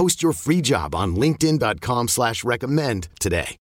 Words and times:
Post 0.00 0.22
your 0.22 0.32
free 0.32 0.62
job 0.62 0.94
on 0.94 1.14
LinkedIn.com 1.14 2.08
slash 2.08 2.42
recommend 2.42 3.08
today. 3.18 3.58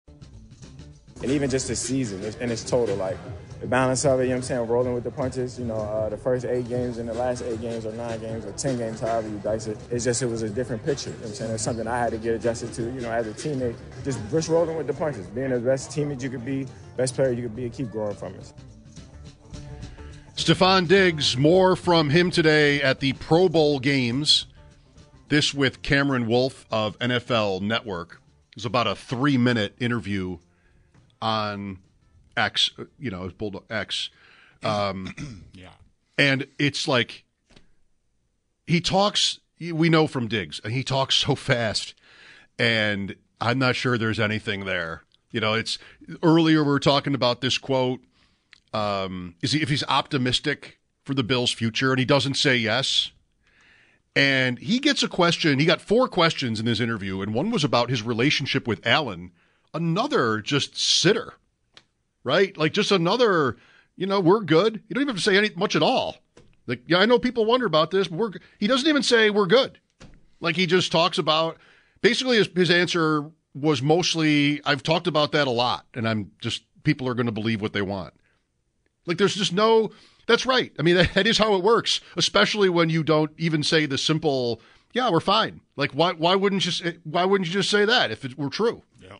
And 1.23 1.32
even 1.32 1.50
just 1.50 1.68
the 1.68 1.76
season 1.76 2.23
and 2.40 2.52
its 2.52 2.63
total, 2.63 2.96
like 2.96 3.18
the 3.60 3.66
balance 3.66 4.05
of 4.05 4.20
it, 4.20 4.26
you 4.26 4.30
know 4.30 4.35
what 4.35 4.38
I'm 4.38 4.43
saying, 4.43 4.68
rolling 4.68 4.93
with 4.93 5.04
the 5.04 5.10
punches, 5.10 5.58
you 5.58 5.65
know, 5.65 5.77
uh, 5.77 6.10
the 6.10 6.18
first 6.18 6.46
eight 6.46 6.70
games 6.70 6.99
and 6.99 7.10
the 7.10 7.15
last 7.15 7.41
eight 7.41 7.60
games 7.60 7.88
or 7.88 7.93
nine 7.93 8.20
games 8.20 8.46
or 8.46 8.52
10 8.52 8.77
games, 8.77 8.99
however 8.99 9.27
you 9.27 9.40
dice 9.40 9.65
it, 9.65 9.80
it's 9.90 10.04
just, 10.05 10.21
it 10.21 10.27
was 10.27 10.43
a 10.43 10.49
different 10.52 10.85
picture. 10.85 11.10
You 11.10 11.15
know 11.15 11.21
what 11.21 11.30
I'm 11.30 11.34
saying? 11.34 11.52
It's 11.54 11.63
something 11.63 11.88
I 11.88 11.98
had 11.98 12.12
to 12.12 12.20
get 12.20 12.35
adjusted 12.35 12.71
to, 12.74 12.84
you 12.84 13.02
know, 13.02 13.12
as 13.12 13.26
a 13.26 13.32
teammate, 13.32 13.76
just, 14.04 14.20
just 14.30 14.48
rolling 14.48 14.77
with 14.77 14.85
the 14.85 14.93
punches, 14.93 15.26
being 15.26 15.49
the 15.49 15.60
best 15.60 15.90
teammate 15.90 16.21
you 16.21 16.30
could 16.30 16.46
be, 16.46 16.68
best 16.98 17.15
player 17.15 17.32
you 17.32 17.41
could 17.41 17.55
be, 17.55 17.63
and 17.63 17.74
keep 17.74 17.90
growing 17.90 18.15
from 18.15 18.35
it. 18.35 18.54
Stefon 20.35 20.88
Diggs, 20.88 21.35
more 21.35 21.76
from 21.76 22.12
him 22.12 22.30
today 22.30 22.80
at 22.84 22.99
the 22.99 23.13
Pro 23.13 23.49
Bowl 23.49 23.80
games. 23.80 24.46
This 25.30 25.54
with 25.54 25.82
Cameron 25.82 26.28
Wolfe 26.28 26.66
of 26.72 26.98
NFL 27.00 27.62
Network. 27.62 28.22
Was 28.56 28.66
about 28.66 28.88
a 28.88 28.96
three 28.96 29.38
minute 29.38 29.76
interview 29.80 30.40
on 31.22 31.80
X, 32.36 32.72
you 32.98 33.12
know, 33.12 33.30
Bulldog 33.38 33.66
X. 33.70 34.10
Um, 34.64 35.14
yeah. 35.54 35.70
And 36.18 36.48
it's 36.58 36.88
like 36.88 37.24
he 38.66 38.82
talks, 38.82 39.40
we 39.60 39.90
know 39.90 40.08
from 40.08 40.28
Diggs, 40.28 40.60
and 40.64 40.74
he 40.74 40.84
talks 40.84 41.16
so 41.16 41.36
fast. 41.36 41.94
And 42.58 43.16
I'm 43.40 43.60
not 43.60 43.76
sure 43.76 43.98
there's 43.98 44.20
anything 44.20 44.66
there. 44.66 45.04
You 45.32 45.42
know, 45.42 45.54
it's 45.54 45.78
earlier 46.24 46.64
we 46.64 46.70
were 46.70 46.80
talking 46.80 47.14
about 47.14 47.42
this 47.42 47.58
quote. 47.58 48.00
Um, 48.74 49.36
is 49.42 49.52
he 49.52 49.62
if 49.62 49.70
he's 49.70 49.84
optimistic 49.88 50.80
for 51.04 51.14
the 51.14 51.24
Bills' 51.24 51.52
future, 51.52 51.92
and 51.92 52.00
he 52.00 52.05
doesn't 52.05 52.36
say 52.36 52.55
yes, 52.55 53.12
and 54.18 54.57
he 54.57 54.79
gets 54.79 55.04
a 55.04 55.07
question. 55.07 55.60
He 55.60 55.65
got 55.65 55.79
four 55.79 56.07
questions 56.07 56.60
in 56.60 56.65
this 56.65 56.79
interview, 56.79 57.21
and 57.21 57.35
one 57.35 57.51
was 57.51 57.63
about 57.63 57.91
his 57.91 58.01
relationship 58.01 58.68
with 58.68 58.85
Allen. 58.85 59.32
Another 59.76 60.41
just 60.41 60.76
sitter, 60.76 61.35
right? 62.24 62.57
Like 62.57 62.74
just 62.74 62.91
another. 62.91 63.57
You 63.96 64.07
know, 64.07 64.19
we're 64.19 64.41
good. 64.41 64.84
You 64.88 64.94
don't 64.94 65.01
even 65.01 65.16
have 65.16 65.24
to 65.24 65.24
say 65.24 65.38
any 65.38 65.51
much 65.56 65.75
at 65.75 65.84
all. 65.84 66.18
Like, 66.68 66.81
yeah, 66.88 66.97
I 66.97 67.06
know 67.06 67.18
people 67.19 67.46
wonder 67.46 67.68
about 67.68 67.92
this, 67.92 68.08
but 68.08 68.18
we're. 68.18 68.31
He 68.59 68.66
doesn't 68.66 68.88
even 68.90 69.03
say 69.03 69.30
we're 69.30 69.46
good. 69.46 69.80
Like 70.40 70.56
he 70.56 70.66
just 70.66 70.92
talks 70.92 71.19
about. 71.19 71.58
Basically, 72.02 72.38
his, 72.38 72.50
his 72.56 72.72
answer 72.72 73.30
was 73.53 73.84
mostly, 73.84 74.62
"I've 74.66 74.81
talked 74.81 75.06
about 75.06 75.31
that 75.34 75.47
a 75.47 75.52
lot, 75.52 75.86
and 75.94 76.08
I'm 76.09 76.31
just 76.40 76.63
people 76.84 77.08
are 77.08 77.13
going 77.13 77.28
to 77.28 77.31
believe 77.31 77.62
what 77.62 77.74
they 77.74 77.84
want." 77.84 78.16
Like 79.06 79.19
there's 79.19 79.36
just 79.36 79.53
no. 79.53 79.92
That's 80.28 80.46
right. 80.46 80.72
I 80.78 80.84
mean, 80.84 80.96
that, 80.96 81.14
that 81.16 81.26
is 81.26 81.38
how 81.38 81.56
it 81.56 81.64
works, 81.64 82.02
especially 82.16 82.70
when 82.70 82.90
you 82.90 83.04
don't 83.04 83.32
even 83.38 83.64
say 83.64 83.86
the 83.86 83.98
simple, 83.98 84.62
"Yeah, 84.94 85.10
we're 85.10 85.20
fine." 85.20 85.62
Like 85.76 85.92
why 85.92 86.14
why 86.14 86.36
wouldn't 86.36 86.66
you 86.66 86.94
why 87.04 87.26
wouldn't 87.26 87.48
you 87.48 87.54
just 87.54 87.70
say 87.70 87.86
that 87.86 88.12
if 88.12 88.24
it 88.24 88.38
were 88.38 88.50
true? 88.50 88.84
Yeah, 89.02 89.18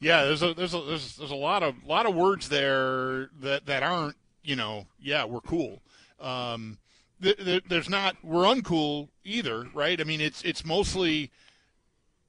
yeah. 0.00 0.24
There's 0.24 0.42
a 0.42 0.54
there's 0.54 0.74
a 0.74 0.80
there's, 0.80 1.16
there's 1.16 1.30
a 1.30 1.36
lot 1.36 1.62
of 1.62 1.74
lot 1.84 2.06
of 2.06 2.14
words 2.14 2.48
there 2.48 3.30
that 3.40 3.66
that 3.66 3.82
aren't 3.82 4.16
you 4.42 4.56
know 4.56 4.86
yeah 4.98 5.24
we're 5.24 5.40
cool. 5.40 5.82
Um, 6.18 6.78
th- 7.22 7.36
th- 7.36 7.64
there's 7.68 7.88
not 7.90 8.16
we're 8.22 8.44
uncool 8.44 9.08
either, 9.24 9.68
right? 9.74 10.00
I 10.00 10.04
mean, 10.04 10.20
it's 10.20 10.42
it's 10.42 10.64
mostly 10.64 11.30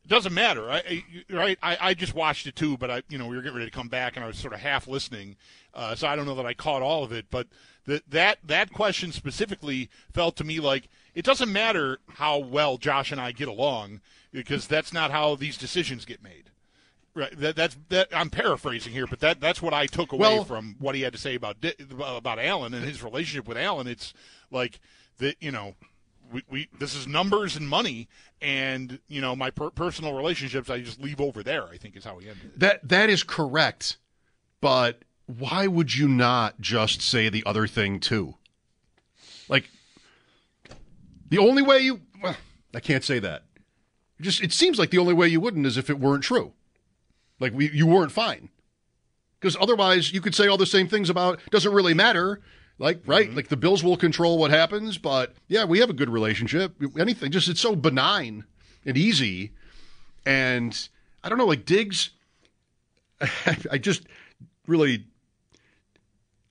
doesn't 0.07 0.33
matter, 0.33 0.69
I, 0.69 1.03
right? 1.29 1.57
I, 1.61 1.77
I 1.79 1.93
just 1.93 2.13
watched 2.13 2.47
it 2.47 2.55
too, 2.55 2.77
but 2.77 2.89
I, 2.89 3.03
you 3.09 3.17
know, 3.17 3.27
we 3.27 3.35
were 3.35 3.41
getting 3.41 3.57
ready 3.57 3.69
to 3.69 3.75
come 3.75 3.89
back, 3.89 4.15
and 4.15 4.23
I 4.23 4.27
was 4.27 4.37
sort 4.37 4.53
of 4.53 4.59
half 4.59 4.87
listening, 4.87 5.35
uh, 5.73 5.95
so 5.95 6.07
I 6.07 6.15
don't 6.15 6.25
know 6.25 6.35
that 6.35 6.45
I 6.45 6.53
caught 6.53 6.81
all 6.81 7.03
of 7.03 7.11
it. 7.11 7.25
But 7.29 7.47
the, 7.85 8.01
that 8.09 8.39
that 8.43 8.73
question 8.73 9.11
specifically 9.11 9.89
felt 10.13 10.35
to 10.37 10.43
me 10.43 10.59
like 10.59 10.87
it 11.15 11.25
doesn't 11.25 11.51
matter 11.51 11.99
how 12.15 12.37
well 12.37 12.77
Josh 12.77 13.11
and 13.11 13.21
I 13.21 13.31
get 13.31 13.47
along, 13.47 14.01
because 14.31 14.67
that's 14.67 14.93
not 14.93 15.11
how 15.11 15.35
these 15.35 15.57
decisions 15.57 16.05
get 16.05 16.21
made. 16.21 16.51
Right? 17.13 17.37
That, 17.37 17.55
that's 17.55 17.77
that. 17.89 18.09
I'm 18.15 18.29
paraphrasing 18.29 18.93
here, 18.93 19.07
but 19.07 19.19
that 19.21 19.39
that's 19.39 19.61
what 19.61 19.73
I 19.73 19.87
took 19.87 20.11
away 20.11 20.35
Well- 20.35 20.43
from 20.45 20.75
what 20.79 20.95
he 20.95 21.01
had 21.01 21.13
to 21.13 21.19
say 21.19 21.35
about 21.35 21.57
about 21.99 22.39
Allen 22.39 22.73
and 22.73 22.85
his 22.85 23.03
relationship 23.03 23.47
with 23.47 23.57
Allen. 23.57 23.87
It's 23.87 24.13
like 24.51 24.79
that, 25.17 25.35
you 25.39 25.51
know 25.51 25.75
we, 26.31 26.43
we 26.49 26.69
this 26.79 26.95
is 26.95 27.07
numbers 27.07 27.55
and 27.55 27.67
money 27.67 28.07
and 28.41 28.99
you 29.07 29.21
know 29.21 29.35
my 29.35 29.49
per- 29.49 29.69
personal 29.69 30.13
relationships 30.13 30.69
i 30.69 30.79
just 30.79 31.01
leave 31.01 31.19
over 31.21 31.43
there 31.43 31.65
i 31.67 31.77
think 31.77 31.95
is 31.95 32.03
how 32.03 32.17
he 32.17 32.27
ended 32.29 32.45
it 32.45 32.59
That 32.59 32.87
that 32.87 33.09
is 33.09 33.23
correct, 33.23 33.97
but 34.61 35.03
why 35.25 35.67
would 35.67 35.95
you 35.95 36.07
not 36.07 36.59
just 36.61 37.01
say 37.01 37.29
the 37.29 37.43
other 37.45 37.67
thing 37.67 37.99
too? 37.99 38.35
Like 39.49 39.69
the 41.29 41.37
only 41.37 41.61
way 41.61 41.79
you 41.79 42.01
well, 42.21 42.35
I 42.73 42.79
can't 42.79 43.03
say 43.03 43.19
that. 43.19 43.43
Just 44.21 44.41
it 44.41 44.53
seems 44.53 44.79
like 44.79 44.89
the 44.89 44.97
only 44.97 45.13
way 45.13 45.27
you 45.27 45.39
wouldn't 45.39 45.65
is 45.65 45.77
if 45.77 45.89
it 45.89 45.99
weren't 45.99 46.23
true. 46.23 46.53
Like 47.39 47.53
we 47.53 47.69
you 47.69 47.85
weren't 47.85 48.11
fine. 48.11 48.49
Because 49.39 49.55
otherwise 49.59 50.11
you 50.11 50.21
could 50.21 50.33
say 50.33 50.47
all 50.47 50.57
the 50.57 50.65
same 50.65 50.87
things 50.87 51.09
about 51.09 51.39
doesn't 51.51 51.73
really 51.73 51.93
matter. 51.93 52.41
Like 52.79 53.01
right, 53.05 53.33
like 53.33 53.47
the 53.47 53.57
Bills 53.57 53.83
will 53.83 53.97
control 53.97 54.37
what 54.37 54.51
happens, 54.51 54.97
but 54.97 55.33
yeah, 55.47 55.65
we 55.65 55.79
have 55.79 55.89
a 55.89 55.93
good 55.93 56.09
relationship. 56.09 56.75
Anything 56.99 57.31
just 57.31 57.49
it's 57.49 57.61
so 57.61 57.75
benign 57.75 58.43
and 58.85 58.95
easy. 58.95 59.51
And 60.25 60.87
I 61.23 61.29
don't 61.29 61.37
know, 61.37 61.45
like 61.45 61.65
Diggs 61.65 62.11
I 63.71 63.77
just 63.77 64.03
really, 64.67 65.05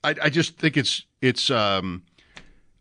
I, 0.02 0.14
I 0.22 0.30
just 0.30 0.58
think 0.58 0.76
it's 0.76 1.04
it's 1.20 1.50
um, 1.50 2.02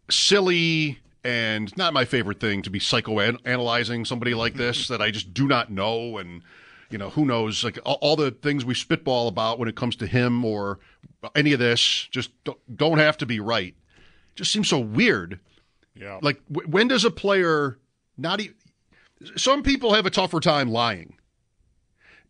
silly 0.09 0.99
and 1.23 1.75
not 1.77 1.93
my 1.93 2.05
favorite 2.05 2.39
thing 2.39 2.61
to 2.63 2.69
be 2.69 2.79
psychoanalyzing 2.79 4.05
somebody 4.05 4.33
like 4.33 4.55
this 4.55 4.87
that 4.89 5.01
I 5.01 5.11
just 5.11 5.33
do 5.33 5.47
not 5.47 5.71
know 5.71 6.17
and 6.17 6.41
you 6.89 6.97
know 6.97 7.09
who 7.09 7.25
knows 7.25 7.63
like 7.63 7.79
all, 7.85 7.97
all 8.01 8.15
the 8.15 8.31
things 8.31 8.63
we 8.65 8.73
spitball 8.73 9.27
about 9.27 9.59
when 9.59 9.67
it 9.67 9.75
comes 9.75 9.95
to 9.97 10.07
him 10.07 10.43
or 10.45 10.79
any 11.35 11.53
of 11.53 11.59
this 11.59 12.07
just 12.11 12.31
don't, 12.43 12.77
don't 12.77 12.97
have 12.99 13.17
to 13.17 13.25
be 13.25 13.39
right. 13.39 13.75
Just 14.35 14.51
seems 14.51 14.67
so 14.69 14.79
weird. 14.79 15.39
yeah 15.95 16.19
Like 16.21 16.41
w- 16.51 16.69
when 16.69 16.87
does 16.87 17.05
a 17.05 17.11
player 17.11 17.77
not 18.17 18.39
even? 18.39 18.55
Some 19.37 19.63
people 19.63 19.93
have 19.93 20.05
a 20.05 20.09
tougher 20.11 20.39
time 20.39 20.69
lying. 20.69 21.15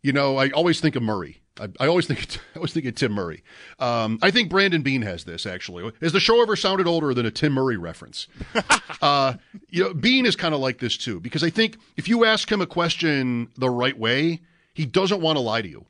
You 0.01 0.13
know, 0.13 0.37
I 0.37 0.49
always 0.51 0.79
think 0.79 0.95
of 0.95 1.01
Murray. 1.03 1.41
I, 1.59 1.69
I 1.79 1.87
always 1.87 2.07
think 2.07 2.37
I 2.55 2.57
always 2.57 2.73
think 2.73 2.85
of 2.85 2.95
Tim 2.95 3.13
Murray. 3.13 3.43
Um, 3.79 4.19
I 4.21 4.31
think 4.31 4.49
Brandon 4.49 4.81
Beane 4.81 5.01
has 5.03 5.23
this 5.23 5.45
actually. 5.45 5.91
Has 6.01 6.11
the 6.11 6.19
show 6.19 6.41
ever 6.41 6.55
sounded 6.55 6.87
older 6.87 7.13
than 7.13 7.25
a 7.25 7.31
Tim 7.31 7.53
Murray 7.53 7.77
reference? 7.77 8.27
uh, 9.01 9.35
you 9.69 9.83
know, 9.83 9.93
Beane 9.93 10.25
is 10.25 10.35
kind 10.35 10.53
of 10.53 10.59
like 10.59 10.79
this 10.79 10.97
too 10.97 11.19
because 11.19 11.43
I 11.43 11.49
think 11.49 11.77
if 11.97 12.07
you 12.07 12.25
ask 12.25 12.51
him 12.51 12.61
a 12.61 12.67
question 12.67 13.49
the 13.57 13.69
right 13.69 13.97
way, 13.97 14.41
he 14.73 14.85
doesn't 14.85 15.21
want 15.21 15.37
to 15.37 15.41
lie 15.41 15.61
to 15.61 15.67
you. 15.67 15.85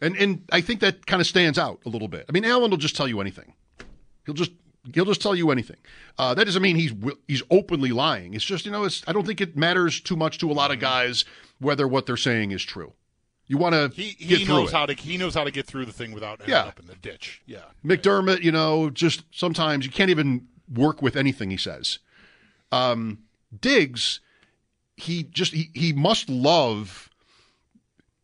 And 0.00 0.16
and 0.16 0.42
I 0.50 0.60
think 0.60 0.80
that 0.80 1.06
kind 1.06 1.20
of 1.20 1.26
stands 1.26 1.58
out 1.58 1.80
a 1.86 1.88
little 1.88 2.08
bit. 2.08 2.26
I 2.28 2.32
mean, 2.32 2.44
Allen 2.44 2.70
will 2.70 2.78
just 2.78 2.96
tell 2.96 3.08
you 3.08 3.20
anything. 3.20 3.54
He'll 4.26 4.34
just 4.34 4.52
he'll 4.94 5.04
just 5.04 5.22
tell 5.22 5.34
you 5.34 5.50
anything. 5.50 5.76
Uh, 6.18 6.34
that 6.34 6.44
doesn't 6.44 6.62
mean 6.62 6.76
he's 6.76 6.92
he's 7.28 7.42
openly 7.50 7.90
lying. 7.90 8.34
It's 8.34 8.44
just 8.44 8.64
you 8.64 8.72
know, 8.72 8.84
it's 8.84 9.02
I 9.06 9.12
don't 9.12 9.26
think 9.26 9.40
it 9.40 9.56
matters 9.56 10.00
too 10.00 10.16
much 10.16 10.38
to 10.38 10.50
a 10.50 10.54
lot 10.54 10.70
of 10.70 10.80
guys 10.80 11.24
whether 11.58 11.86
what 11.86 12.06
they're 12.06 12.16
saying 12.16 12.50
is 12.50 12.62
true. 12.62 12.92
You 13.52 13.58
want 13.58 13.74
to 13.74 13.90
he, 13.94 14.16
he 14.18 14.44
knows 14.46 14.70
it. 14.70 14.72
how 14.74 14.86
to 14.86 14.94
he 14.94 15.18
knows 15.18 15.34
how 15.34 15.44
to 15.44 15.50
get 15.50 15.66
through 15.66 15.84
the 15.84 15.92
thing 15.92 16.12
without 16.12 16.40
ending 16.40 16.54
Yeah. 16.54 16.62
up 16.64 16.80
in 16.80 16.86
the 16.86 16.94
ditch 16.94 17.42
yeah 17.44 17.64
McDermott, 17.84 18.42
you 18.42 18.50
know, 18.50 18.88
just 18.88 19.24
sometimes 19.30 19.84
you 19.84 19.92
can't 19.92 20.08
even 20.08 20.48
work 20.72 21.02
with 21.02 21.16
anything 21.16 21.50
he 21.50 21.58
says. 21.58 21.98
Um, 22.70 23.18
Diggs, 23.60 24.20
he 24.96 25.24
just 25.24 25.52
he, 25.52 25.68
he 25.74 25.92
must 25.92 26.30
love 26.30 27.10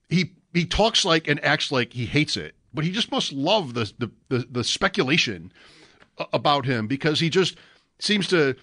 he 0.08 0.32
he 0.54 0.64
talks 0.64 1.04
like 1.04 1.28
and 1.28 1.44
acts 1.44 1.70
like 1.70 1.92
he 1.92 2.06
hates 2.06 2.34
it, 2.38 2.54
but 2.72 2.82
he 2.86 2.90
just 2.90 3.10
must 3.10 3.30
love 3.30 3.74
the 3.74 3.92
the 3.98 4.10
the, 4.30 4.46
the 4.50 4.64
speculation 4.64 5.52
about 6.32 6.64
him 6.64 6.86
because 6.86 7.20
he 7.20 7.28
just 7.28 7.56
seems 7.98 8.26
to 8.28 8.56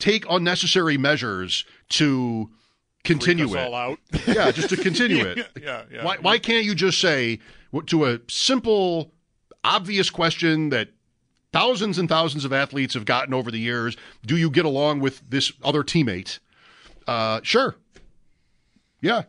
take 0.00 0.24
unnecessary 0.28 0.98
measures 0.98 1.64
to 1.90 2.50
continue 3.04 3.54
it. 3.54 3.58
all 3.58 3.74
out. 3.74 3.98
Yeah, 4.26 4.50
just 4.50 4.68
to 4.70 4.76
continue 4.76 5.24
it. 5.26 5.46
yeah, 5.60 5.82
yeah. 5.92 6.04
Why, 6.04 6.16
why 6.18 6.38
can't 6.38 6.64
you 6.64 6.74
just 6.74 7.00
say 7.00 7.38
to 7.86 8.06
a 8.06 8.20
simple, 8.28 9.12
obvious 9.64 10.10
question 10.10 10.70
that 10.70 10.88
thousands 11.52 11.98
and 11.98 12.08
thousands 12.08 12.44
of 12.44 12.52
athletes 12.52 12.94
have 12.94 13.04
gotten 13.04 13.34
over 13.34 13.50
the 13.50 13.58
years? 13.58 13.96
Do 14.24 14.36
you 14.36 14.50
get 14.50 14.64
along 14.64 15.00
with 15.00 15.22
this 15.28 15.52
other 15.62 15.82
teammate? 15.82 16.38
Uh, 17.06 17.40
sure. 17.42 17.76
Yeah. 19.00 19.22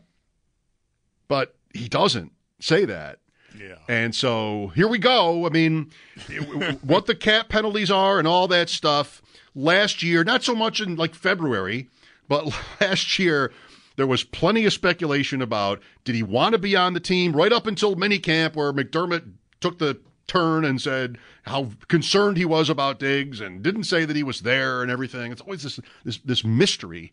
But 1.28 1.56
he 1.74 1.88
doesn't 1.88 2.32
say 2.60 2.86
that. 2.86 3.20
Yeah. 3.58 3.76
And 3.88 4.14
so 4.16 4.72
here 4.76 4.88
we 4.88 4.98
go. 4.98 5.46
I 5.46 5.50
mean, 5.50 5.92
what 6.82 7.06
the 7.06 7.16
cap 7.16 7.50
penalties 7.50 7.92
are 7.92 8.20
and 8.20 8.28
all 8.28 8.48
that 8.50 8.70
stuff. 8.70 9.22
Last 9.54 10.02
year, 10.02 10.24
not 10.24 10.44
so 10.44 10.56
much 10.56 10.80
in 10.80 10.96
like 10.96 11.14
February, 11.14 11.90
but 12.28 12.46
last 12.82 13.20
year 13.20 13.52
there 13.98 14.08
was 14.08 14.24
plenty 14.24 14.66
of 14.66 14.74
speculation 14.74 15.42
about 15.42 15.82
did 16.04 16.16
he 16.16 16.24
want 16.24 16.54
to 16.54 16.60
be 16.60 16.76
on 16.76 16.94
the 16.94 17.00
team 17.00 17.36
right 17.36 17.52
up 17.52 17.68
until 17.68 17.96
minicamp 17.96 18.56
where 18.56 18.74
McDermott 18.74 19.34
took 19.60 19.80
the 19.80 20.00
turn 20.32 20.64
and 20.64 20.82
said 20.82 21.18
how 21.44 21.72
concerned 21.90 22.38
he 22.38 22.46
was 22.46 22.70
about 22.70 23.00
Diggs 23.00 23.42
and 23.42 23.62
didn't 23.62 23.84
say 23.84 24.06
that 24.06 24.16
he 24.16 24.24
was 24.24 24.42
there 24.42 24.82
and 24.82 24.90
everything. 24.90 25.32
It's 25.32 25.42
always 25.42 25.64
this 25.64 25.80
this 26.06 26.20
this 26.20 26.44
mystery. 26.44 27.12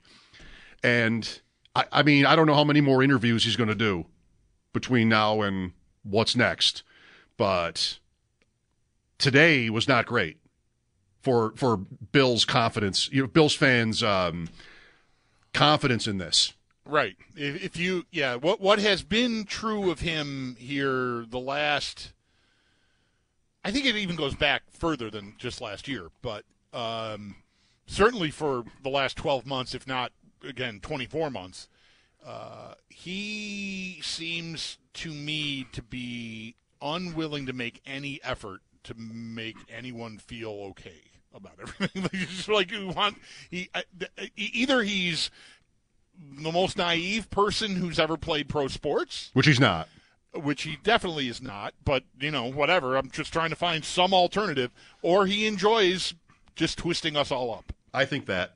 And 0.84 1.40
I, 1.74 1.84
I 1.90 2.02
mean, 2.04 2.26
I 2.26 2.36
don't 2.36 2.46
know 2.46 2.54
how 2.54 2.62
many 2.62 2.80
more 2.80 3.02
interviews 3.02 3.44
he's 3.44 3.56
going 3.56 3.68
to 3.68 3.74
do 3.74 4.06
between 4.72 5.08
now 5.08 5.42
and 5.42 5.72
what's 6.04 6.36
next. 6.36 6.84
But 7.36 7.98
today 9.18 9.68
was 9.68 9.88
not 9.88 10.06
great 10.06 10.38
for 11.20 11.52
for 11.56 11.76
Bill's 11.76 12.44
confidence, 12.44 13.10
you 13.12 13.22
know, 13.22 13.28
Bill's 13.28 13.54
fans' 13.54 14.02
um, 14.02 14.48
confidence 15.58 16.06
in 16.06 16.18
this. 16.18 16.52
Right. 16.86 17.16
If, 17.36 17.64
if 17.64 17.76
you, 17.76 18.06
yeah, 18.10 18.36
what 18.36 18.60
what 18.60 18.78
has 18.78 19.02
been 19.02 19.44
true 19.44 19.90
of 19.90 20.00
him 20.00 20.56
here 20.58 21.26
the 21.28 21.40
last, 21.40 22.12
I 23.64 23.72
think 23.72 23.84
it 23.84 23.96
even 23.96 24.16
goes 24.16 24.34
back 24.34 24.62
further 24.70 25.10
than 25.10 25.34
just 25.36 25.60
last 25.60 25.88
year, 25.88 26.08
but 26.22 26.44
um, 26.72 27.36
certainly 27.86 28.30
for 28.30 28.64
the 28.82 28.88
last 28.88 29.16
twelve 29.16 29.44
months, 29.44 29.74
if 29.74 29.86
not 29.86 30.12
again 30.42 30.80
twenty 30.80 31.06
four 31.06 31.28
months, 31.28 31.68
uh, 32.24 32.74
he 32.88 33.98
seems 34.02 34.78
to 34.94 35.12
me 35.12 35.66
to 35.72 35.82
be 35.82 36.54
unwilling 36.80 37.44
to 37.46 37.52
make 37.52 37.82
any 37.84 38.20
effort 38.22 38.60
to 38.84 38.94
make 38.94 39.56
anyone 39.68 40.16
feel 40.16 40.50
okay 40.70 41.07
about 41.34 41.52
everything. 41.60 42.02
Like, 42.02 42.14
it's 42.14 42.48
like 42.48 42.70
you 42.70 42.88
want 42.88 43.16
he 43.50 43.68
either 44.36 44.82
he's 44.82 45.30
the 46.40 46.50
most 46.52 46.76
naive 46.76 47.30
person 47.30 47.76
who's 47.76 47.98
ever 47.98 48.16
played 48.16 48.48
pro 48.48 48.68
sports, 48.68 49.30
Which 49.34 49.46
he's 49.46 49.60
not. 49.60 49.88
which 50.34 50.62
he 50.62 50.76
definitely 50.82 51.28
is 51.28 51.40
not, 51.42 51.74
but 51.84 52.04
you 52.20 52.30
know, 52.30 52.50
whatever. 52.50 52.96
I'm 52.96 53.10
just 53.10 53.32
trying 53.32 53.50
to 53.50 53.56
find 53.56 53.84
some 53.84 54.12
alternative, 54.12 54.70
or 55.02 55.26
he 55.26 55.46
enjoys 55.46 56.14
just 56.56 56.78
twisting 56.78 57.16
us 57.16 57.30
all 57.30 57.52
up. 57.54 57.72
I 57.94 58.04
think 58.04 58.26
that. 58.26 58.54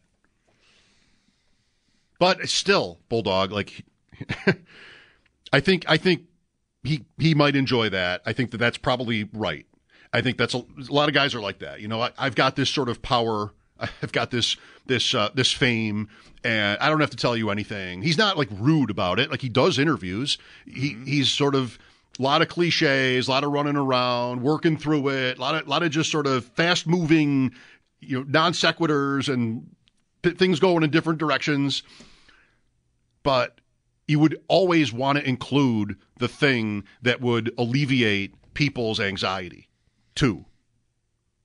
But 2.18 2.48
still, 2.48 2.98
Bulldog, 3.08 3.50
like 3.52 3.84
I 5.52 5.60
think 5.60 5.84
I 5.88 5.96
think 5.96 6.22
he 6.84 7.04
he 7.18 7.34
might 7.34 7.56
enjoy 7.56 7.88
that. 7.90 8.22
I 8.26 8.32
think 8.32 8.50
that 8.52 8.58
that's 8.58 8.78
probably 8.78 9.28
right. 9.32 9.66
I 10.12 10.20
think 10.20 10.36
that's 10.36 10.54
a, 10.54 10.58
a 10.58 10.92
lot 10.92 11.08
of 11.08 11.14
guys 11.14 11.34
are 11.34 11.40
like 11.40 11.60
that. 11.60 11.80
You 11.80 11.88
know, 11.88 12.02
I, 12.02 12.10
I've 12.18 12.34
got 12.34 12.56
this 12.56 12.70
sort 12.70 12.88
of 12.88 13.02
power. 13.02 13.52
I've 14.02 14.12
got 14.12 14.30
this 14.30 14.56
this 14.86 15.14
uh, 15.14 15.30
this 15.34 15.52
fame, 15.52 16.08
and 16.44 16.78
I 16.80 16.88
don't 16.88 17.00
have 17.00 17.10
to 17.10 17.16
tell 17.16 17.36
you 17.36 17.50
anything. 17.50 18.02
He's 18.02 18.18
not 18.18 18.36
like 18.36 18.48
rude 18.52 18.90
about 18.90 19.18
it. 19.18 19.30
Like 19.30 19.40
he 19.40 19.48
does 19.48 19.78
interviews. 19.78 20.38
He 20.66 20.96
he's 21.04 21.30
sort 21.30 21.54
of 21.54 21.78
a 22.18 22.22
lot 22.22 22.42
of 22.42 22.48
cliches, 22.48 23.28
a 23.28 23.30
lot 23.30 23.44
of 23.44 23.52
running 23.52 23.76
around, 23.76 24.42
working 24.42 24.76
through 24.76 25.08
it, 25.08 25.38
a 25.38 25.40
lot 25.40 25.54
of 25.54 25.66
lot 25.66 25.82
of 25.82 25.90
just 25.90 26.10
sort 26.10 26.26
of 26.26 26.44
fast 26.44 26.86
moving, 26.86 27.52
you 28.00 28.18
know, 28.18 28.26
non 28.28 28.52
sequiturs 28.52 29.32
and 29.32 29.74
th- 30.22 30.36
things 30.36 30.60
going 30.60 30.82
in 30.82 30.90
different 30.90 31.18
directions. 31.18 31.82
But 33.22 33.60
you 34.08 34.18
would 34.18 34.38
always 34.48 34.92
want 34.92 35.18
to 35.18 35.26
include 35.26 35.96
the 36.18 36.28
thing 36.28 36.84
that 37.02 37.20
would 37.20 37.52
alleviate 37.56 38.34
people's 38.52 39.00
anxiety 39.00 39.68
too. 40.14 40.44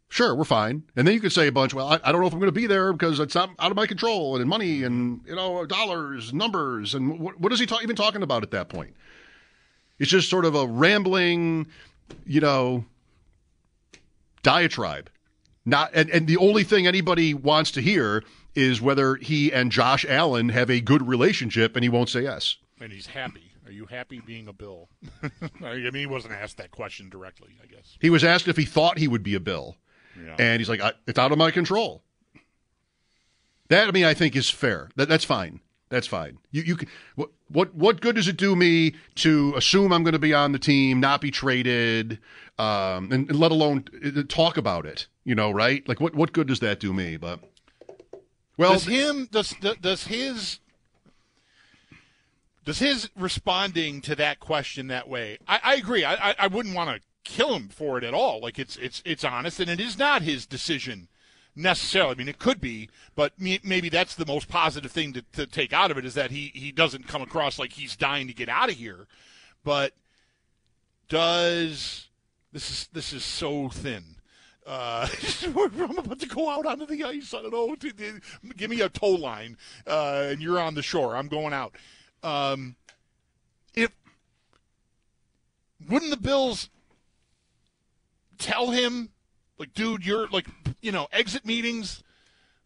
Sure, 0.09 0.33
we're 0.33 0.45
fine. 0.45 0.83
And 0.95 1.05
then 1.05 1.13
you 1.13 1.19
could 1.19 1.33
say 1.33 1.47
a 1.47 1.51
bunch, 1.51 1.73
well, 1.73 1.87
I, 1.87 1.99
I 2.03 2.11
don't 2.11 2.21
know 2.21 2.27
if 2.27 2.33
I'm 2.33 2.39
going 2.39 2.47
to 2.47 2.53
be 2.53 2.67
there 2.67 2.93
because 2.93 3.19
it's 3.19 3.35
not 3.35 3.49
out 3.59 3.71
of 3.71 3.75
my 3.75 3.85
control 3.85 4.37
and 4.37 4.49
money 4.49 4.83
and, 4.83 5.19
you 5.27 5.35
know, 5.35 5.65
dollars, 5.65 6.33
numbers. 6.33 6.95
And 6.95 7.19
what, 7.19 7.39
what 7.39 7.51
is 7.51 7.59
he 7.59 7.65
ta- 7.65 7.79
even 7.83 7.95
talking 7.95 8.23
about 8.23 8.43
at 8.43 8.51
that 8.51 8.69
point? 8.69 8.95
It's 9.99 10.09
just 10.09 10.29
sort 10.29 10.45
of 10.45 10.55
a 10.55 10.65
rambling, 10.65 11.67
you 12.25 12.39
know, 12.39 12.85
diatribe. 14.43 15.09
Not 15.65 15.91
and, 15.93 16.09
and 16.09 16.27
the 16.27 16.37
only 16.37 16.63
thing 16.63 16.87
anybody 16.87 17.33
wants 17.33 17.71
to 17.71 17.81
hear 17.81 18.23
is 18.55 18.81
whether 18.81 19.15
he 19.15 19.51
and 19.51 19.71
Josh 19.71 20.05
Allen 20.07 20.49
have 20.49 20.69
a 20.69 20.79
good 20.79 21.05
relationship, 21.05 21.75
and 21.75 21.83
he 21.83 21.89
won't 21.89 22.07
say 22.07 22.21
yes. 22.21 22.55
And 22.79 22.93
he's 22.93 23.07
happy. 23.07 23.46
Are 23.67 23.71
you 23.71 23.85
happy 23.85 24.21
being 24.25 24.47
a 24.47 24.53
Bill? 24.53 24.87
I 25.61 25.75
mean, 25.75 25.93
he 25.93 26.05
wasn't 26.05 26.33
asked 26.33 26.55
that 26.57 26.71
question 26.71 27.09
directly, 27.09 27.57
I 27.61 27.65
guess. 27.67 27.97
He 27.99 28.09
was 28.09 28.23
asked 28.23 28.47
if 28.47 28.55
he 28.55 28.63
thought 28.63 28.97
he 28.97 29.09
would 29.09 29.23
be 29.23 29.35
a 29.35 29.41
Bill, 29.41 29.75
Yeah. 30.17 30.37
and 30.39 30.61
he's 30.61 30.69
like, 30.69 30.79
I, 30.79 30.93
"It's 31.05 31.19
out 31.19 31.33
of 31.33 31.37
my 31.37 31.51
control." 31.51 32.01
That 33.67 33.89
I 33.89 33.91
mean, 33.91 34.05
I 34.05 34.13
think 34.13 34.37
is 34.37 34.49
fair. 34.49 34.89
That 34.95 35.09
that's 35.09 35.25
fine. 35.25 35.59
That's 35.89 36.07
fine. 36.07 36.37
You 36.51 36.63
you 36.63 36.75
can, 36.77 36.87
what 37.15 37.29
what 37.49 37.75
what 37.75 37.99
good 37.99 38.15
does 38.15 38.29
it 38.29 38.37
do 38.37 38.55
me 38.55 38.95
to 39.15 39.53
assume 39.57 39.91
I'm 39.91 40.03
going 40.03 40.13
to 40.13 40.19
be 40.19 40.33
on 40.33 40.53
the 40.53 40.59
team, 40.59 41.01
not 41.01 41.19
be 41.19 41.31
traded, 41.31 42.19
um, 42.57 43.11
and, 43.11 43.29
and 43.29 43.35
let 43.37 43.51
alone 43.51 43.83
uh, 44.05 44.23
talk 44.29 44.55
about 44.55 44.85
it? 44.85 45.07
You 45.25 45.35
know, 45.35 45.51
right? 45.51 45.85
Like 45.89 45.99
what 45.99 46.15
what 46.15 46.31
good 46.31 46.47
does 46.47 46.61
that 46.61 46.79
do 46.79 46.93
me? 46.93 47.17
But 47.17 47.41
well, 48.57 48.73
does 48.73 48.85
him 48.85 49.27
does 49.29 49.53
does 49.81 50.07
his 50.07 50.59
does 52.67 52.79
his 52.79 53.09
responding 53.15 54.01
to 54.01 54.15
that 54.15 54.41
question 54.41 54.87
that 54.87 55.07
way? 55.07 55.37
I, 55.47 55.59
I 55.63 55.75
agree. 55.75 56.03
I, 56.03 56.35
I 56.37 56.47
wouldn't 56.47 56.75
want 56.75 56.89
to 56.89 57.01
kill 57.23 57.56
him 57.56 57.69
for 57.69 57.97
it 57.97 58.03
at 58.03 58.13
all. 58.13 58.42
Like 58.42 58.59
it's 58.59 58.75
it's 58.75 59.01
it's 59.06 59.23
honest, 59.23 59.61
and 59.61 59.69
it 59.69 59.80
is 59.80 59.97
not 59.97 60.21
his 60.21 60.45
decision 60.45 61.07
necessarily. 61.56 62.11
I 62.11 62.15
mean, 62.15 62.27
it 62.27 62.39
could 62.39 62.59
be, 62.59 62.89
but 63.15 63.31
maybe 63.39 63.87
that's 63.87 64.15
the 64.15 64.25
most 64.25 64.49
positive 64.49 64.92
thing 64.92 65.13
to, 65.13 65.21
to 65.31 65.47
take 65.47 65.71
out 65.71 65.92
of 65.92 65.97
it 65.97 66.03
is 66.03 66.13
that 66.15 66.31
he 66.31 66.51
he 66.53 66.73
doesn't 66.73 67.07
come 67.07 67.21
across 67.21 67.57
like 67.57 67.71
he's 67.71 67.95
dying 67.95 68.27
to 68.27 68.33
get 68.33 68.49
out 68.49 68.69
of 68.69 68.75
here. 68.75 69.07
But 69.63 69.94
does 71.07 72.09
this 72.51 72.69
is 72.69 72.89
this 72.92 73.13
is 73.13 73.23
so 73.23 73.69
thin. 73.69 74.03
Uh, 74.65 75.07
I'm 75.45 75.97
about 75.97 76.19
to 76.19 76.27
go 76.27 76.49
out 76.49 76.65
onto 76.65 76.85
the 76.85 77.06
ice. 77.06 77.33
I 77.33 77.44
don't 77.44 77.53
know. 77.53 77.73
Give 77.77 78.69
me 78.69 78.81
a 78.81 78.89
tow 78.89 79.11
line, 79.11 79.56
uh, 79.87 80.27
and 80.30 80.42
you're 80.42 80.59
on 80.59 80.75
the 80.75 80.83
shore. 80.83 81.15
I'm 81.15 81.30
going 81.30 81.53
out. 81.53 81.73
Um, 82.24 82.76
if 83.74 83.92
wouldn't 85.88 86.12
the 86.12 86.18
Bills 86.18 86.69
tell 88.38 88.71
him, 88.71 89.09
like, 89.57 89.74
dude, 89.74 90.06
you're 90.06 90.28
like, 90.28 90.47
you 90.81 90.92
know, 90.92 91.07
exit 91.12 91.45
meetings, 91.45 92.04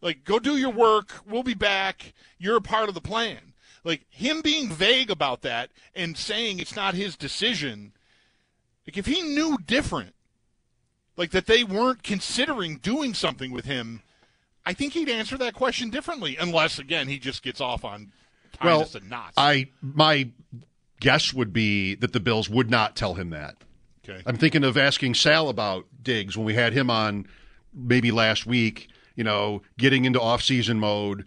like, 0.00 0.24
go 0.24 0.38
do 0.38 0.56
your 0.56 0.70
work. 0.70 1.12
We'll 1.26 1.42
be 1.42 1.54
back. 1.54 2.12
You're 2.38 2.56
a 2.56 2.62
part 2.62 2.88
of 2.88 2.94
the 2.94 3.00
plan. 3.00 3.52
Like 3.84 4.06
him 4.10 4.42
being 4.42 4.68
vague 4.68 5.10
about 5.10 5.42
that 5.42 5.70
and 5.94 6.16
saying 6.16 6.58
it's 6.58 6.76
not 6.76 6.94
his 6.94 7.16
decision. 7.16 7.92
Like 8.86 8.96
if 8.96 9.06
he 9.06 9.22
knew 9.22 9.58
different, 9.58 10.14
like 11.16 11.30
that 11.32 11.46
they 11.46 11.64
weren't 11.64 12.02
considering 12.02 12.76
doing 12.76 13.14
something 13.14 13.50
with 13.50 13.64
him, 13.64 14.02
I 14.64 14.72
think 14.72 14.92
he'd 14.92 15.08
answer 15.08 15.36
that 15.38 15.54
question 15.54 15.90
differently. 15.90 16.36
Unless 16.36 16.78
again 16.78 17.08
he 17.08 17.18
just 17.18 17.42
gets 17.42 17.60
off 17.60 17.84
on 17.84 18.12
well, 18.62 18.82
us 18.82 18.94
in 18.94 19.08
knots. 19.08 19.34
I 19.36 19.68
my 19.80 20.28
guess 21.00 21.32
would 21.32 21.52
be 21.52 21.94
that 21.96 22.12
the 22.12 22.20
Bills 22.20 22.48
would 22.48 22.70
not 22.70 22.96
tell 22.96 23.14
him 23.14 23.30
that. 23.30 23.56
okay. 24.08 24.22
I'm 24.26 24.36
thinking 24.36 24.64
of 24.64 24.76
asking 24.76 25.14
Sal 25.14 25.48
about 25.48 25.86
Diggs 26.02 26.36
when 26.36 26.46
we 26.46 26.54
had 26.54 26.72
him 26.72 26.90
on 26.90 27.26
maybe 27.74 28.10
last 28.10 28.46
week, 28.46 28.88
you 29.16 29.24
know, 29.24 29.62
getting 29.78 30.04
into 30.04 30.20
off-season 30.20 30.78
mode. 30.78 31.24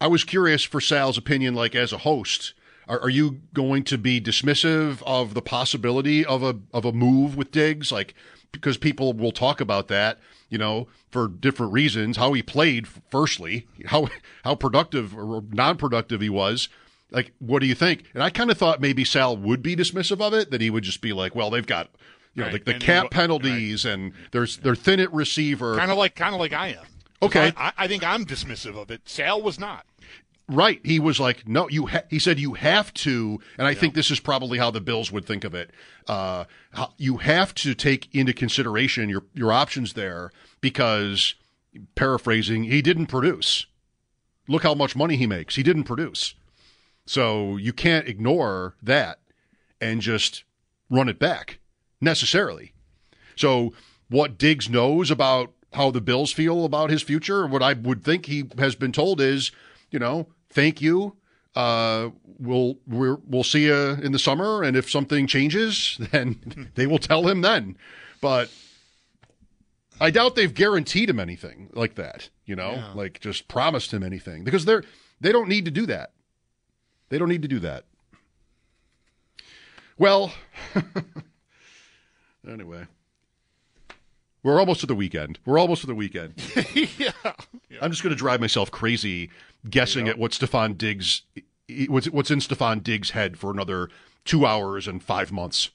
I 0.00 0.06
was 0.06 0.24
curious 0.24 0.62
for 0.62 0.80
Sal's 0.80 1.18
opinion, 1.18 1.54
like 1.54 1.74
as 1.74 1.92
a 1.92 1.98
host. 1.98 2.54
Are, 2.88 3.00
are 3.00 3.10
you 3.10 3.40
going 3.52 3.84
to 3.84 3.98
be 3.98 4.20
dismissive 4.20 5.02
of 5.04 5.34
the 5.34 5.42
possibility 5.42 6.24
of 6.24 6.42
a 6.42 6.56
of 6.72 6.84
a 6.84 6.92
move 6.92 7.36
with 7.36 7.50
Diggs? 7.50 7.90
Like 7.92 8.14
because 8.52 8.76
people 8.78 9.12
will 9.12 9.32
talk 9.32 9.60
about 9.60 9.88
that, 9.88 10.18
you 10.48 10.58
know, 10.58 10.88
for 11.10 11.28
different 11.28 11.72
reasons. 11.72 12.16
How 12.16 12.32
he 12.32 12.42
played, 12.42 12.86
firstly, 13.10 13.66
how 13.86 14.08
how 14.44 14.54
productive 14.54 15.16
or 15.16 15.42
non-productive 15.50 16.20
he 16.20 16.28
was, 16.30 16.68
like, 17.10 17.32
what 17.38 17.60
do 17.60 17.66
you 17.66 17.74
think? 17.74 18.04
And 18.14 18.22
I 18.22 18.30
kind 18.30 18.50
of 18.50 18.58
thought 18.58 18.80
maybe 18.80 19.04
Sal 19.04 19.36
would 19.36 19.62
be 19.62 19.74
dismissive 19.76 20.20
of 20.20 20.34
it, 20.34 20.50
that 20.50 20.60
he 20.60 20.70
would 20.70 20.84
just 20.84 21.00
be 21.00 21.12
like, 21.12 21.34
well, 21.34 21.50
they've 21.50 21.66
got, 21.66 21.88
you 22.34 22.42
know, 22.42 22.50
Right. 22.50 22.64
the, 22.64 22.72
the 22.74 22.78
cap 22.78 23.04
what- 23.04 23.12
penalties 23.12 23.84
and 23.84 24.12
there's 24.32 24.58
they're 24.58 24.74
thin 24.74 25.00
at 25.00 25.12
receiver. 25.12 25.76
Kind 25.76 25.90
of 25.90 25.98
like, 25.98 26.14
kind 26.14 26.34
of 26.34 26.40
like 26.40 26.52
I 26.52 26.68
am. 26.68 26.84
Okay. 27.20 27.52
I, 27.56 27.72
I 27.76 27.88
think 27.88 28.04
I'm 28.04 28.24
dismissive 28.24 28.76
of 28.80 28.90
it. 28.90 29.02
Sal 29.04 29.42
was 29.42 29.58
not. 29.58 29.84
Right. 30.50 30.80
He 30.82 30.98
was 30.98 31.20
like, 31.20 31.46
no, 31.46 31.68
you. 31.68 31.86
Ha-, 31.86 32.04
he 32.08 32.18
said 32.18 32.40
you 32.40 32.54
have 32.54 32.94
to, 32.94 33.38
and 33.58 33.66
I 33.66 33.74
think 33.74 33.92
this 33.92 34.10
is 34.10 34.18
probably 34.18 34.56
how 34.56 34.70
the 34.70 34.80
Bills 34.80 35.12
would 35.12 35.26
think 35.26 35.44
of 35.44 35.54
it. 35.54 35.70
Uh, 36.06 36.44
you 36.96 37.18
have 37.18 37.54
to 37.56 37.74
take 37.74 38.14
into 38.14 38.32
consideration 38.32 39.10
your 39.10 39.24
your 39.34 39.52
options 39.52 39.92
there 39.92 40.30
because, 40.62 41.34
paraphrasing, 41.96 42.64
he 42.64 42.80
didn't 42.80 43.08
produce. 43.08 43.66
Look 44.48 44.62
how 44.62 44.74
much 44.74 44.96
money 44.96 45.16
he 45.16 45.26
makes. 45.26 45.56
He 45.56 45.62
didn't 45.62 45.84
produce, 45.84 46.34
so 47.04 47.58
you 47.58 47.74
can't 47.74 48.08
ignore 48.08 48.74
that 48.82 49.18
and 49.82 50.00
just 50.00 50.44
run 50.88 51.10
it 51.10 51.18
back 51.18 51.58
necessarily. 52.00 52.72
So 53.36 53.74
what 54.08 54.38
Diggs 54.38 54.70
knows 54.70 55.10
about 55.10 55.52
how 55.74 55.90
the 55.90 56.00
Bills 56.00 56.32
feel 56.32 56.64
about 56.64 56.88
his 56.88 57.02
future, 57.02 57.46
what 57.46 57.62
I 57.62 57.74
would 57.74 58.02
think 58.02 58.24
he 58.24 58.48
has 58.56 58.74
been 58.74 58.92
told 58.92 59.20
is, 59.20 59.52
you 59.90 59.98
know, 59.98 60.28
thank 60.50 60.80
you. 60.80 61.16
Uh, 61.54 62.10
we'll 62.38 62.78
we're, 62.86 63.16
we'll 63.26 63.44
see 63.44 63.64
you 63.64 63.74
in 63.74 64.12
the 64.12 64.18
summer, 64.18 64.62
and 64.62 64.76
if 64.76 64.90
something 64.90 65.26
changes, 65.26 65.96
then 66.12 66.70
they 66.74 66.86
will 66.86 66.98
tell 66.98 67.26
him 67.26 67.40
then. 67.40 67.76
But 68.20 68.50
I 70.00 70.10
doubt 70.10 70.36
they've 70.36 70.52
guaranteed 70.52 71.10
him 71.10 71.18
anything 71.18 71.70
like 71.72 71.96
that. 71.96 72.30
You 72.44 72.56
know, 72.56 72.82
like 72.94 73.20
just 73.20 73.48
promised 73.48 73.92
him 73.92 74.02
anything 74.02 74.44
because 74.44 74.64
they're 74.64 74.84
they 75.20 75.32
don't 75.32 75.48
need 75.48 75.64
to 75.64 75.70
do 75.70 75.86
that. 75.86 76.12
They 77.08 77.18
don't 77.18 77.28
need 77.28 77.42
to 77.42 77.48
do 77.48 77.58
that. 77.60 77.84
Well, 79.98 80.32
anyway. 82.48 82.86
We're 84.44 84.60
almost 84.60 84.80
to 84.80 84.86
the 84.86 84.94
weekend. 84.94 85.40
We're 85.44 85.58
almost 85.58 85.80
to 85.80 85.88
the 85.88 85.94
weekend. 85.96 86.34
yeah. 86.74 87.10
I'm 87.82 87.90
just 87.90 88.02
going 88.02 88.14
to 88.14 88.18
drive 88.18 88.40
myself 88.40 88.70
crazy 88.70 89.30
guessing 89.68 90.08
at 90.08 90.18
what 90.18 90.32
Stefon 90.32 90.76
Diggs 90.78 91.22
what's 91.88 92.08
what's 92.10 92.30
in 92.30 92.38
Stefon 92.40 92.82
Diggs' 92.82 93.10
head 93.10 93.38
for 93.38 93.50
another 93.50 93.88
two 94.24 94.46
hours 94.46 94.86
and 94.88 95.02
five 95.02 95.30
months. 95.32 95.70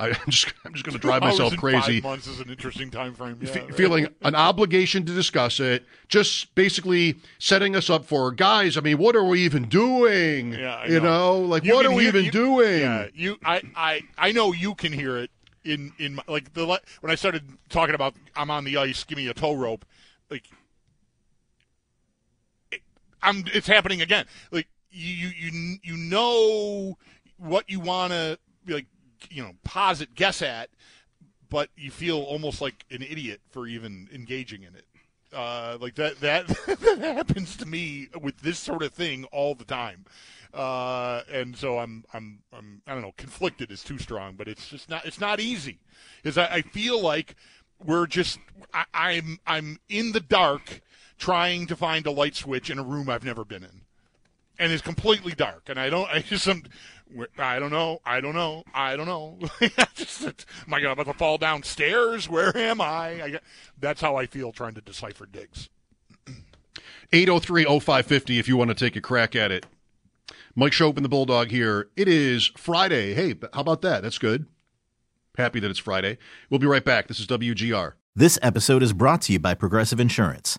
I, 0.00 0.08
I'm 0.10 0.14
just 0.30 0.52
I'm 0.64 0.72
just 0.74 0.84
going 0.84 0.92
to 0.94 1.00
drive 1.00 1.22
myself 1.22 1.56
crazy, 1.56 2.00
Five 2.00 2.10
months 2.10 2.26
is 2.28 2.38
an 2.40 2.50
interesting 2.50 2.90
time 2.90 3.14
frame. 3.14 3.38
Yeah, 3.40 3.50
fe- 3.50 3.60
right. 3.62 3.74
feeling 3.74 4.08
an 4.22 4.34
obligation 4.36 5.04
to 5.06 5.12
discuss 5.14 5.58
it. 5.58 5.84
Just 6.08 6.54
basically 6.54 7.16
setting 7.38 7.74
us 7.74 7.90
up 7.90 8.04
for 8.04 8.30
guys. 8.30 8.76
I 8.76 8.80
mean, 8.80 8.98
what 8.98 9.16
are 9.16 9.24
we 9.24 9.40
even 9.44 9.64
doing? 9.68 10.52
Yeah, 10.52 10.86
you 10.86 11.00
know. 11.00 11.02
know, 11.02 11.38
like 11.40 11.64
You 11.64 11.74
what 11.74 11.84
are 11.86 11.90
we 11.92 12.02
hear- 12.04 12.08
even 12.10 12.24
you- 12.26 12.30
doing? 12.30 12.80
Yeah, 12.80 13.06
you. 13.14 13.38
I. 13.44 13.62
I. 13.74 14.02
I 14.16 14.32
know 14.32 14.52
you 14.52 14.74
can 14.76 14.92
hear 14.92 15.16
it 15.16 15.30
in 15.64 15.92
in 15.98 16.14
my, 16.16 16.22
like 16.28 16.52
the 16.54 16.64
when 17.00 17.10
I 17.10 17.14
started 17.16 17.42
talking 17.68 17.94
about 17.96 18.14
I'm 18.36 18.50
on 18.50 18.64
the 18.64 18.76
ice. 18.76 19.02
Give 19.02 19.16
me 19.18 19.26
a 19.28 19.34
tow 19.34 19.54
rope. 19.54 19.84
Like 20.30 20.44
I'm. 23.22 23.44
It's 23.52 23.66
happening 23.66 24.02
again. 24.02 24.26
Like 24.50 24.68
you. 24.90 25.28
You. 25.28 25.78
You, 25.82 25.96
know 25.96 26.96
what 27.36 27.68
you 27.68 27.80
want 27.80 28.12
to 28.12 28.38
like. 28.66 28.86
You 29.30 29.42
know, 29.42 29.52
posit, 29.64 30.14
guess 30.14 30.42
at, 30.42 30.70
but 31.48 31.70
you 31.76 31.90
feel 31.90 32.18
almost 32.18 32.60
like 32.60 32.84
an 32.90 33.02
idiot 33.02 33.40
for 33.50 33.66
even 33.66 34.08
engaging 34.12 34.62
in 34.62 34.74
it. 34.74 34.84
Uh, 35.32 35.76
like 35.80 35.94
that, 35.96 36.18
that 36.20 36.46
that 36.66 36.98
happens 37.00 37.56
to 37.56 37.66
me 37.66 38.08
with 38.20 38.40
this 38.40 38.58
sort 38.58 38.82
of 38.82 38.92
thing 38.92 39.24
all 39.24 39.54
the 39.54 39.64
time, 39.64 40.06
uh, 40.54 41.20
and 41.30 41.54
so 41.54 41.78
I'm 41.78 42.04
I'm 42.14 42.38
I'm 42.52 42.80
I 42.86 42.94
don't 42.94 43.02
know 43.02 43.12
conflicted 43.16 43.70
is 43.70 43.82
too 43.82 43.98
strong, 43.98 44.36
but 44.36 44.48
it's 44.48 44.68
just 44.68 44.88
not 44.88 45.04
it's 45.04 45.20
not 45.20 45.38
easy 45.38 45.80
because 46.22 46.38
I, 46.38 46.46
I 46.46 46.62
feel 46.62 47.02
like 47.02 47.34
we're 47.84 48.06
just 48.06 48.38
I, 48.72 48.84
I'm 48.94 49.38
I'm 49.46 49.78
in 49.88 50.12
the 50.12 50.20
dark 50.20 50.80
trying 51.18 51.66
to 51.66 51.76
find 51.76 52.06
a 52.06 52.10
light 52.10 52.36
switch 52.36 52.70
in 52.70 52.78
a 52.78 52.82
room 52.82 53.10
I've 53.10 53.24
never 53.24 53.44
been 53.44 53.64
in, 53.64 53.82
and 54.58 54.72
it's 54.72 54.82
completely 54.82 55.32
dark, 55.32 55.68
and 55.68 55.78
I 55.78 55.90
don't 55.90 56.08
I 56.12 56.20
just 56.20 56.46
am 56.48 56.62
I 57.38 57.58
don't 57.58 57.70
know 57.70 58.00
I 58.04 58.20
don't 58.20 58.34
know 58.34 58.64
I 58.74 58.96
don't 58.96 59.06
know. 59.06 59.38
just, 59.94 60.46
am 60.66 60.74
I 60.74 60.80
about 60.80 61.06
to 61.06 61.14
fall 61.14 61.38
downstairs? 61.38 62.28
Where 62.28 62.56
am 62.56 62.80
I? 62.80 63.22
I? 63.22 63.40
That's 63.78 64.00
how 64.00 64.16
I 64.16 64.26
feel 64.26 64.52
trying 64.52 64.74
to 64.74 64.80
decipher 64.80 65.26
Diggs. 65.26 65.68
803-0550 67.12 68.38
if 68.38 68.48
you 68.48 68.56
want 68.56 68.68
to 68.68 68.74
take 68.74 68.94
a 68.96 69.00
crack 69.00 69.34
at 69.34 69.50
it. 69.50 69.66
Mike 70.54 70.72
Schopp 70.72 70.96
and 70.96 71.04
the 71.04 71.08
Bulldog 71.08 71.50
here. 71.50 71.88
It 71.96 72.08
is 72.08 72.50
Friday. 72.56 73.14
Hey, 73.14 73.34
how 73.52 73.60
about 73.60 73.82
that? 73.82 74.02
That's 74.02 74.18
good. 74.18 74.46
Happy 75.36 75.60
that 75.60 75.70
it's 75.70 75.78
Friday. 75.78 76.18
We'll 76.50 76.58
be 76.58 76.66
right 76.66 76.84
back. 76.84 77.06
This 77.06 77.20
is 77.20 77.26
WGR. 77.26 77.92
This 78.14 78.38
episode 78.42 78.82
is 78.82 78.92
brought 78.92 79.22
to 79.22 79.32
you 79.32 79.38
by 79.38 79.54
Progressive 79.54 80.00
Insurance. 80.00 80.58